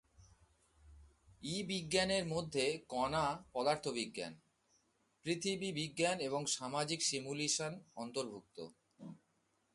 [1.43, 4.33] ই-বিজ্ঞানের মধ্যে কণা পদার্থবিজ্ঞান,
[5.25, 7.79] পৃথিবী বিজ্ঞান এবং সামাজিক সিমুলেশন
[7.95, 8.57] অন্তর্ভুক্ত।